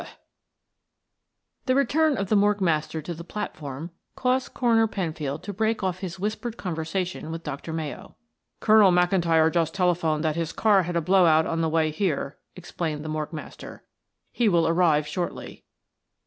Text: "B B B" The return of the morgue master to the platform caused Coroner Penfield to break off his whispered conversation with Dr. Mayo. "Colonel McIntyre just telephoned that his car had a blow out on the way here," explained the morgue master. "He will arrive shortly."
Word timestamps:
"B 0.01 0.05
B 0.07 0.11
B" 0.13 0.17
The 1.67 1.75
return 1.75 2.17
of 2.17 2.29
the 2.29 2.35
morgue 2.35 2.59
master 2.59 3.03
to 3.03 3.13
the 3.13 3.23
platform 3.23 3.91
caused 4.15 4.51
Coroner 4.55 4.87
Penfield 4.87 5.43
to 5.43 5.53
break 5.53 5.83
off 5.83 5.99
his 5.99 6.17
whispered 6.17 6.57
conversation 6.57 7.29
with 7.29 7.43
Dr. 7.43 7.71
Mayo. 7.71 8.15
"Colonel 8.61 8.91
McIntyre 8.91 9.53
just 9.53 9.75
telephoned 9.75 10.23
that 10.23 10.35
his 10.35 10.53
car 10.53 10.81
had 10.81 10.95
a 10.95 11.01
blow 11.01 11.27
out 11.27 11.45
on 11.45 11.61
the 11.61 11.69
way 11.69 11.91
here," 11.91 12.39
explained 12.55 13.05
the 13.05 13.09
morgue 13.09 13.31
master. 13.31 13.83
"He 14.31 14.49
will 14.49 14.67
arrive 14.67 15.05
shortly." 15.05 15.65